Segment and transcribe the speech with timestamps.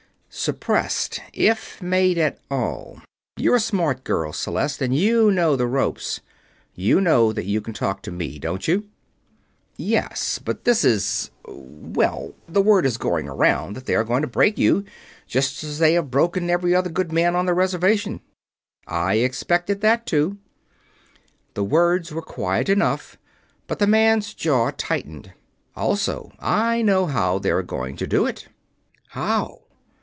[0.33, 3.01] Suppressed if made at all.
[3.35, 6.21] You're a smart girl, Celeste, and you know the ropes.
[6.73, 8.87] You know that you can talk to me, don't you?"
[9.75, 11.31] "Yes, but this is...
[11.43, 14.85] well, the word is going around that they are going to break you,
[15.27, 18.21] just as they have broken every other good man on the Reservation."
[18.87, 20.37] "I expected that, too."
[21.55, 23.17] The words were quiet enough,
[23.67, 25.33] but the man's jaw tightened.
[25.75, 28.47] "Also, I know how they are going to do it."
[29.09, 29.57] "How?"